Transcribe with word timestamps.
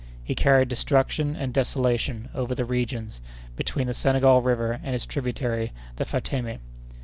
He 0.23 0.33
carried 0.33 0.67
destruction 0.67 1.35
and 1.35 1.53
desolation 1.53 2.29
over 2.33 2.55
the 2.55 2.65
regions 2.65 3.21
between 3.55 3.85
the 3.85 3.93
Senegal 3.93 4.41
River 4.41 4.79
and 4.83 4.95
its 4.95 5.05
tributary, 5.05 5.73
the 5.97 6.05
Fatémé. 6.05 6.57